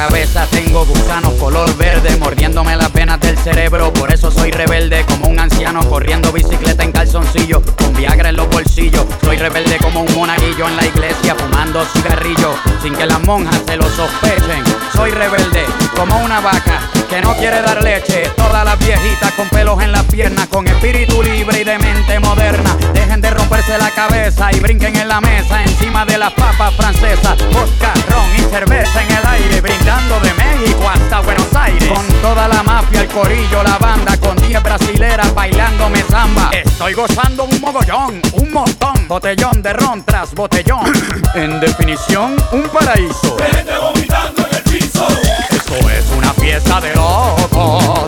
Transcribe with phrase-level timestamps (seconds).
[0.00, 3.92] cabeza tengo gusanos color verde mordiéndome las venas del cerebro.
[3.92, 8.48] Por eso soy rebelde como un anciano corriendo bicicleta en calzoncillo con Viagra en los
[8.48, 9.04] bolsillos.
[9.22, 13.76] Soy rebelde como un monaguillo en la iglesia fumando cigarrillo sin que las monjas se
[13.76, 14.64] lo sospechen.
[14.94, 16.80] Soy rebelde como una vaca
[17.10, 18.22] que no quiere dar leche.
[18.36, 22.76] Todas las viejitas con pelos en las piernas, con espíritu libre y de mente moderna.
[22.94, 27.36] Dejen de romperse la cabeza y brinquen en la mesa encima de las papas francesas.
[27.52, 31.88] Vodka, ron y cerveza en el aire, brindando de México hasta Buenos Aires.
[31.88, 36.50] Con toda la mafia, el corillo, la banda, con 10 brasileras bailándome samba.
[36.52, 39.08] Estoy gozando un mogollón, un montón.
[39.08, 40.92] Botellón de ron tras botellón.
[41.34, 43.36] en definición, un paraíso.
[43.52, 45.08] Gente vomitando en el piso.
[45.50, 48.06] Esto es una fiesta de locos.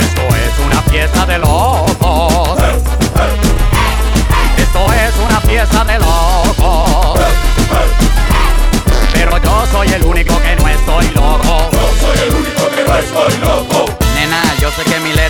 [0.00, 2.58] Esto es una fiesta de locos.
[4.56, 7.20] Esto es una fiesta de locos.
[9.12, 11.70] Pero yo soy el único que no estoy loco.
[11.72, 13.71] Yo soy el único que no estoy loco.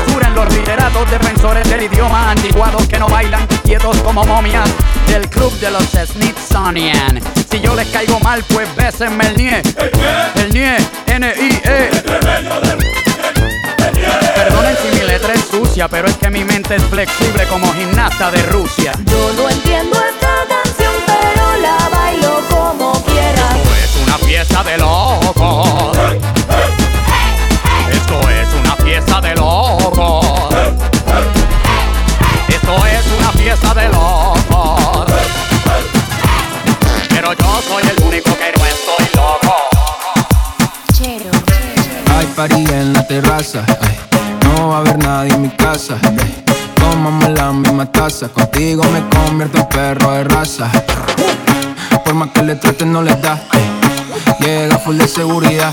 [0.00, 4.68] censuren los literatos defensores del idioma antiguados que no bailan quietos como momias
[5.06, 7.20] del club de los Smithsonian.
[7.50, 9.62] Si yo les caigo mal, pues bésenme el nie.
[10.36, 11.90] El nie, N-I-E.
[14.34, 18.30] Perdonen si mi letra es sucia, pero es que mi mente es flexible como gimnasta
[18.30, 18.92] de Rusia.
[19.06, 23.48] Yo no entiendo esta canción, pero la bailo como quiera.
[23.56, 25.79] Esto es una fiesta de locos.
[33.74, 35.06] De locos.
[37.08, 39.54] Pero yo soy el único que no estoy loco.
[40.92, 41.30] Chero.
[42.16, 43.64] Hay party en la terraza.
[43.80, 43.98] ay,
[44.42, 45.96] No va a haber nadie en mi casa.
[46.02, 46.44] ay,
[46.74, 48.28] Tómame la misma taza.
[48.28, 50.68] Contigo me convierto en perro de raza.
[52.04, 53.38] Por más que le traten, no les da.
[53.50, 53.60] ay,
[54.40, 55.72] Llega full de seguridad.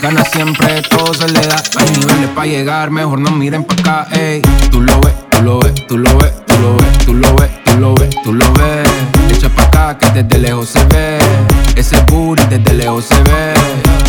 [0.00, 1.56] Gana siempre, todo se le da.
[1.78, 4.06] Hay niveles para llegar, mejor no miren pa' acá.
[4.12, 4.42] Ey.
[4.70, 7.50] Tú lo ves, tú lo ves, tú lo ves, tú lo ves, tú lo ves,
[7.64, 8.88] tú lo ves, tú lo ves.
[9.30, 11.18] Echa pa' acá que desde lejos se ve.
[11.76, 13.54] Ese booty desde lejos se ve.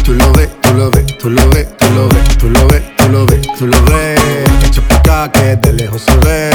[0.03, 2.84] Tú lo ves, tú lo ves, tú lo ves, tú lo ves, tú lo ves,
[2.97, 4.19] tú lo ves, tú lo ves.
[4.66, 6.50] Echa pa' acá que de lejos se ve.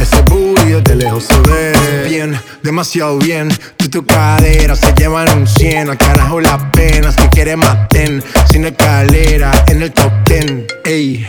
[0.00, 1.72] Ese booty de lejos se ve.
[2.08, 3.48] Bien, demasiado bien.
[3.76, 5.90] Tú tu cadera se llevan un 100.
[5.90, 8.22] Al carajo la pena, si quieres maten.
[8.50, 10.66] Sin escalera, en el top 10.
[10.84, 11.26] Ey,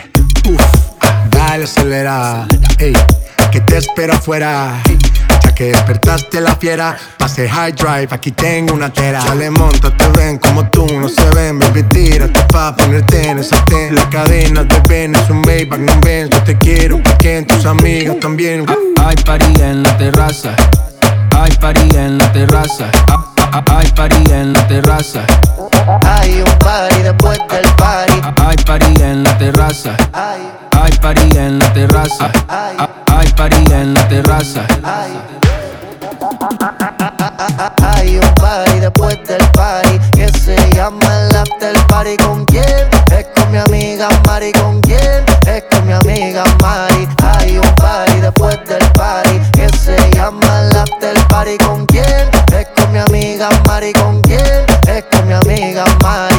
[0.50, 0.95] uff,
[1.30, 2.48] dale acelera.
[2.80, 2.94] Ey,
[3.52, 4.82] que te espero afuera.
[5.44, 9.24] Ya que despertaste la fiera, pase high drive, aquí tengo una tera.
[9.24, 13.64] Dale, monta, te ven como tú, no se ven, baby, tírate pa' ponerte en esa
[13.66, 13.96] ten.
[13.96, 17.66] La cadena de Ben es un Maybach, no ven, yo te quiero, porque en tus
[17.66, 18.66] amigas también.
[19.06, 20.56] Hay party en la terraza.
[21.38, 22.90] Hay party en la terraza.
[23.68, 25.22] Hay party en la terraza.
[26.06, 28.22] Hay un party después del party.
[28.42, 29.96] Hay party en la terraza.
[30.14, 32.32] Hay, Hay party en la terraza.
[32.48, 34.68] Hay party en la terraza.
[37.82, 42.18] Hay un party después del party que se llama el after party.
[42.18, 42.88] ¿Con quién?
[43.12, 44.52] Es con mi amiga Mari.
[44.52, 45.26] ¿Con quién?
[45.48, 47.08] Es con mi amiga Mari.
[47.24, 51.58] Hay un party después del party que se llama el after party.
[51.66, 52.30] ¿Con quién?
[52.56, 53.92] Es con mi amiga Mari.
[53.94, 54.66] ¿Con quién?
[54.88, 56.35] Es con mi amiga Mari.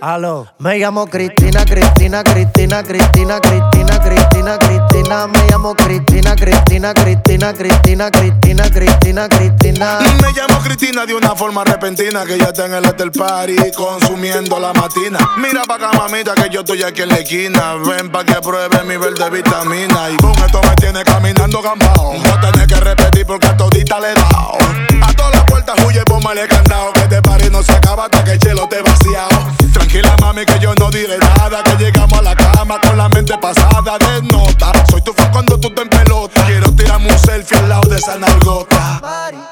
[0.00, 0.46] Aló.
[0.58, 5.26] Me llamo Cristina, Cristina, Cristina, Cristina, Cristina, Cristina, Cristina.
[5.26, 9.98] Me llamo Cristina, Cristina, Cristina, Cristina, Cristina, Cristina, Cristina.
[10.22, 14.60] Me llamo Cristina de una forma repentina que ya está en el hotel party consumiendo
[14.60, 15.18] la matina.
[15.36, 17.74] Mira pa' acá, mamita, que yo estoy aquí en la esquina.
[17.74, 20.10] Ven pa' que pruebe mi verde vitamina.
[20.10, 22.14] Y con esto me tiene caminando gambao.
[22.14, 24.58] No tenés que repetir porque a todita le he dado.
[25.02, 25.37] A todas
[25.68, 26.92] puertas huye, candado.
[26.92, 29.52] Que este party no se acaba hasta que el chelo te vaciado.
[29.72, 31.62] Tranquila, mami, que yo no diré nada.
[31.62, 34.72] Que llegamos a la cama con la mente pasada de nota.
[34.90, 36.44] Soy tu fan cuando tú te en pelota.
[36.46, 39.00] Quiero tirarme un selfie al lado de esa nalgota.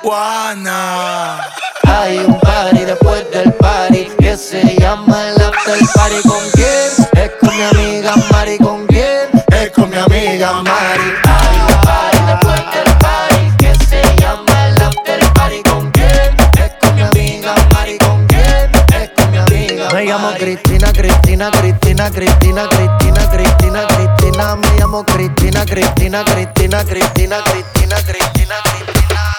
[0.03, 1.41] Juana.
[1.83, 6.29] Hay un party después del party que se llama el after party.
[6.29, 7.06] ¿Con quién?
[22.11, 24.57] Cristina, Cristina, Cristina, Cristina.
[24.57, 29.37] Me llamo Cristina, Cristina, Cristina, Cristina, Cristina, Cristina, Cristina.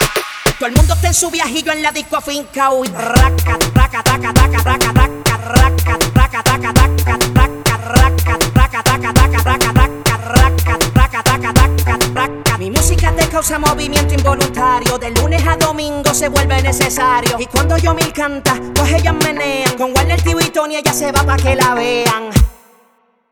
[0.60, 4.34] Todo el mundo está en su viajillo en la disco finca y raca, raca, taca,
[4.34, 10.78] taca, taca, taca, raca, raca, taca, taca, taca, raca, raca, taca, taca, taca, taca, raca,
[10.94, 12.58] raca, taca, taca, taca.
[12.58, 14.98] Mi música te causa movimiento involuntario.
[14.98, 17.38] De lunes a domingo se vuelve necesario.
[17.40, 19.78] Y cuando yo mil canta, pues ellas menean.
[19.78, 22.47] Con Warner TV y Tony ella se va pa' que la vean.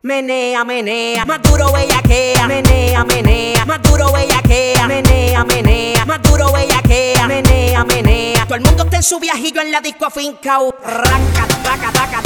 [0.06, 7.26] Menea, menea, más duro bellaquea, menea, menea, más duro bellaquea, menea, menea, más duro bellaquea,
[7.26, 8.44] menea, menea.
[8.44, 10.76] Todo el mundo está en su viajillo en la disco afincao.
[10.80, 12.22] Raca, taca, taca,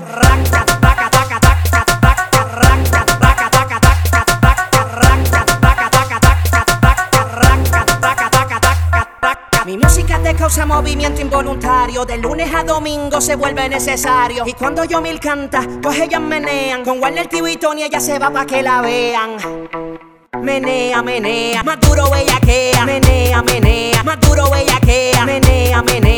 [9.67, 12.05] Mi música te causa movimiento involuntario.
[12.05, 14.45] De lunes a domingo se vuelve necesario.
[14.47, 16.85] Y cuando yo mil canta, pues ellas menean.
[16.85, 19.37] Con Warner TV y Tony ella se va pa' que la vean.
[20.43, 26.14] Menea, menea, más duro bellaquea, menea, menea, más duro bellaquea, menea, menea,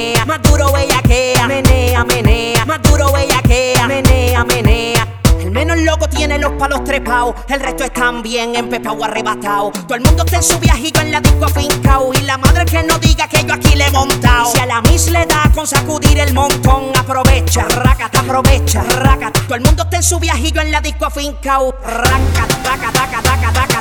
[6.47, 9.71] loco tiene los palos trepados, el resto están bien empepao arrebatado.
[9.71, 12.83] Todo el mundo está en su viajillo en la disco afincao y la madre que
[12.83, 14.53] no diga que yo aquí le he montado.
[14.53, 19.41] Si a la mis le da con sacudir el montón, aprovecha, rácata, aprovecha, rácata.
[19.41, 23.76] Todo el mundo está en su viajillo en la disco afincao, rácata, taca, taca, rácata,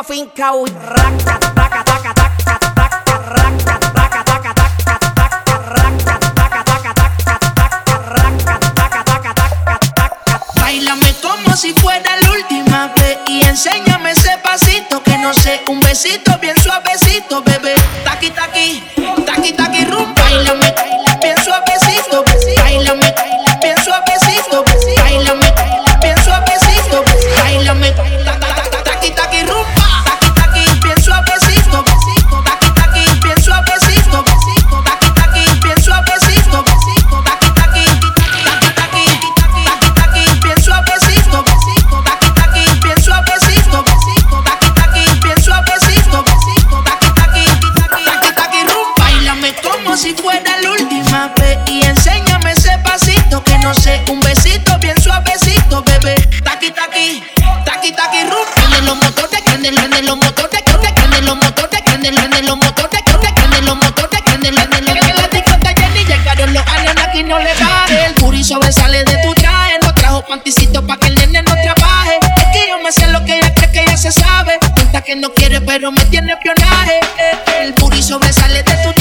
[0.00, 5.34] y raca, taca, taca, taca, taca, taca, taca, taca, taca, taca, taca,
[5.64, 6.14] taca,
[6.64, 6.94] taca,
[8.54, 10.18] taca, taca, taca, taca.
[11.20, 16.38] Como si fuera la última vez y enséñame ese pasito que no sé, un besito
[16.38, 17.74] bien suavecito, bebé.
[18.04, 18.97] Taqui, taqui
[68.98, 72.18] El de tu traje, no trajo pa' que el nene no trabaje.
[72.54, 74.58] Es yo me sé lo que ella cree que ella se sabe.
[74.74, 77.00] Cuenta que no quiere, pero me tiene espionaje.
[77.60, 78.97] El puri sobresale de tu traje,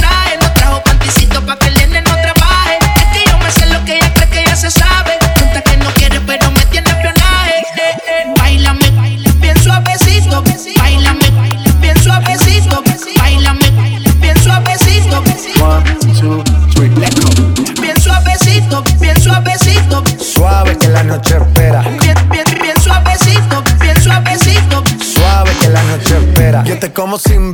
[26.98, 27.54] como sin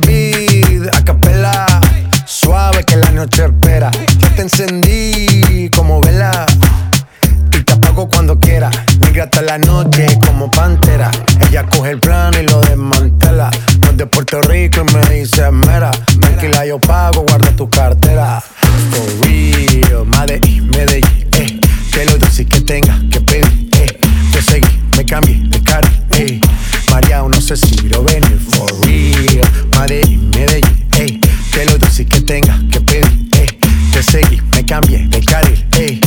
[26.94, 28.38] María, no sé si lo venir.
[28.38, 29.42] For real,
[29.76, 31.20] Medellín, Medellín, eh.
[31.52, 33.58] Que lo dulce que tenga que pedir, eh.
[33.92, 36.00] Te seguí, me cambié de carril, ey.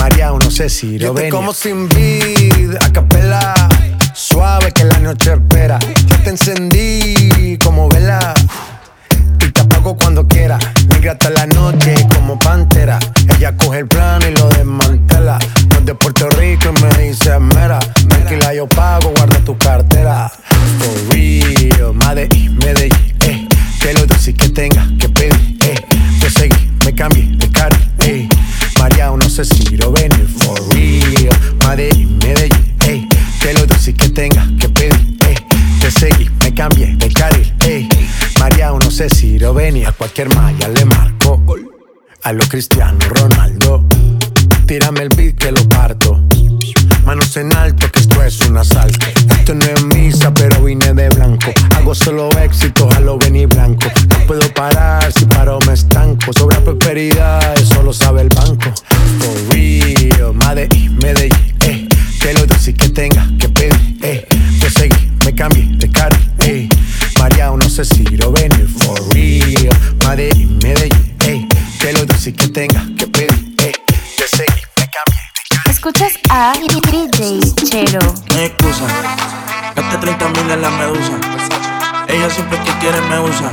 [0.00, 1.30] María, no sé si lo ven.
[1.30, 3.54] como sin vid, a capela.
[4.14, 5.78] Suave que la noche espera.
[6.08, 8.34] Yo te encendí como vela.
[9.38, 10.58] Te apago cuando quiera.
[10.88, 12.98] Negra hasta la noche como pantera.
[13.38, 15.38] Ella coge el plano y lo desmantela.
[40.28, 40.30] Venir.
[40.30, 41.42] A cualquier malla le marco.
[42.24, 43.84] A lo Cristiano Ronaldo.
[44.66, 46.20] Tírame el beat que lo parto.
[47.04, 49.06] Manos en alto, que esto es un asalto.
[49.30, 51.52] Esto no es misa, pero vine de blanco.
[51.76, 53.86] Hago solo éxito, a lo venir blanco.
[54.08, 56.32] No puedo parar, si paro me estanco.
[56.32, 58.72] Sobra prosperidad, eso lo sabe el banco.
[59.18, 61.88] For real, Medellín, eh.
[62.20, 64.26] Que lo dulce que tenga que pedir, eh.
[64.60, 66.68] Yo seguí, me cambié de cara, eh.
[67.22, 68.66] María, no sé si ir o venir.
[68.66, 69.70] For real,
[70.04, 71.48] Medellín, Medellín, eh.
[71.78, 73.72] Que lo dulce que tenga que pedir, eh.
[74.18, 75.70] Yo seguí, me cambié.
[75.70, 78.00] Escuchas a DJ Chero.
[78.00, 78.86] No hay excusa.
[79.76, 81.12] Gasté 30 mil en la medusa.
[82.08, 83.52] Ella siempre que quiere me usa.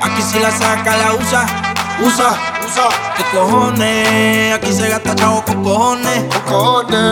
[0.00, 1.44] Aquí si la saca, la usa.
[2.00, 2.88] Usa, usa.
[3.16, 4.54] ¿Qué cojones?
[4.54, 6.24] Aquí se gasta chavo con cojones.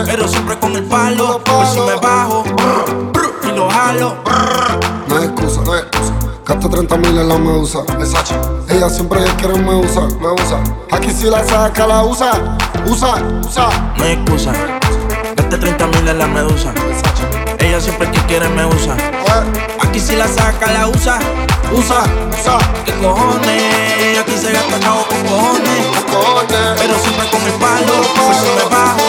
[0.05, 1.43] Pero siempre con el palo.
[1.43, 2.45] Por si me bajo.
[3.55, 4.17] Lo jalo.
[5.07, 6.13] No hay excusa, no hay excusa.
[6.45, 7.79] Gasto 30 mil en la medusa.
[8.69, 10.61] Ella siempre que quiere me usa, me usa.
[10.91, 12.57] Aquí si la saca, la usa.
[12.85, 13.15] Usa,
[13.47, 13.69] usa.
[13.97, 14.51] No hay excusa.
[15.37, 16.73] Gasté 30 mil en la medusa.
[17.59, 18.97] Ella siempre que quiere me usa.
[19.79, 21.19] Aquí si la saca, la usa.
[21.71, 22.03] Usa,
[22.37, 22.57] usa.
[22.83, 24.19] ¿Qué cojones?
[24.19, 25.85] Aquí se gasta chavo con cojones.
[26.77, 27.93] Pero siempre con el palo.
[28.15, 29.04] Por si me bajo.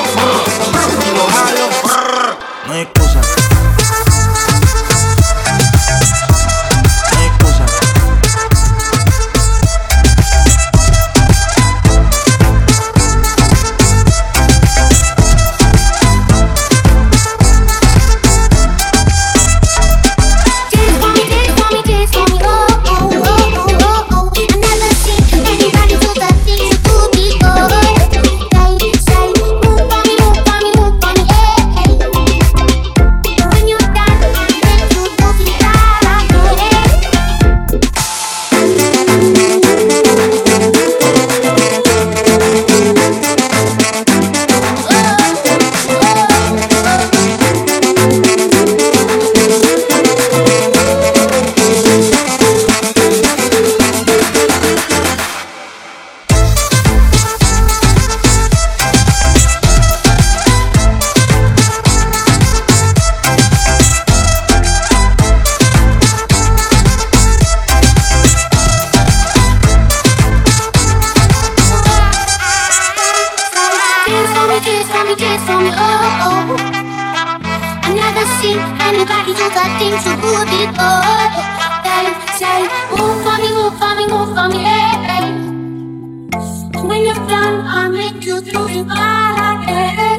[78.96, 81.02] Seen anybody do the things you do before.
[81.84, 82.06] Say,
[82.38, 82.60] say,
[82.96, 85.26] move for me, move for me, move for me, eh eh.
[86.82, 90.15] When you're done, I'll make you the para, eh